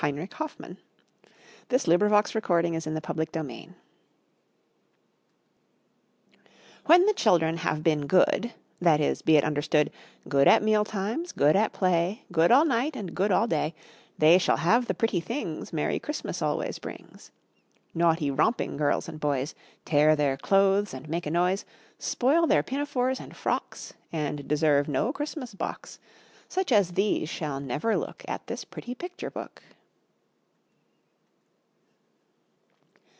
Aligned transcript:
Inc. 0.01 0.15
New 0.15 0.21
York 0.21 0.31
STRUWWELPETER 0.33 2.09
Merry 2.09 2.25
Stories 2.41 2.87
and 2.87 3.03
Funny 3.05 3.17
Pictures 3.27 3.67
When 6.87 7.05
the 7.05 7.13
children 7.13 7.57
have 7.57 7.83
been 7.83 8.07
good, 8.07 8.51
That 8.81 8.99
is, 8.99 9.21
be 9.21 9.37
it 9.37 9.43
understood, 9.43 9.91
Good 10.27 10.47
at 10.47 10.63
meal 10.63 10.83
times, 10.83 11.31
good 11.31 11.55
at 11.55 11.71
play, 11.71 12.23
Good 12.31 12.49
all 12.51 12.65
night 12.65 12.95
and 12.95 13.13
good 13.13 13.31
all 13.31 13.45
day 13.45 13.75
They 14.17 14.39
shall 14.39 14.57
have 14.57 14.87
the 14.87 14.95
pretty 14.95 15.19
things 15.21 15.71
Merry 15.71 15.99
Christmas 15.99 16.41
always 16.41 16.79
brings. 16.79 17.29
Naughty, 17.93 18.31
romping 18.31 18.77
girls 18.77 19.07
and 19.07 19.19
boys 19.19 19.53
Tear 19.85 20.15
their 20.15 20.35
clothes 20.35 20.95
and 20.95 21.07
make 21.09 21.27
a 21.27 21.31
noise, 21.31 21.63
Spoil 21.99 22.47
their 22.47 22.63
pinafores 22.63 23.19
and 23.19 23.37
frocks, 23.37 23.93
And 24.11 24.47
deserve 24.47 24.87
no 24.87 25.13
Christmas 25.13 25.53
box. 25.53 25.99
Such 26.49 26.71
as 26.71 26.93
these 26.93 27.29
shall 27.29 27.59
never 27.59 27.95
look 27.95 28.25
At 28.27 28.47
this 28.47 28.65
pretty 28.65 28.95
Picture 28.95 29.29
book. 29.29 29.61